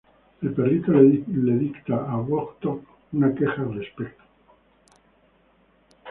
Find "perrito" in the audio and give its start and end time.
0.55-0.91